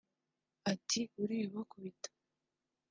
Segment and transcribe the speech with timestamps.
[0.71, 2.09] Ati “Uriya ubakubita